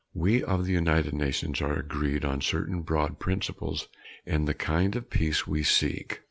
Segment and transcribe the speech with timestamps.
[0.15, 3.87] We of the United Nations are agreed on certain broad principles
[4.25, 6.19] in the kind of peace we seek.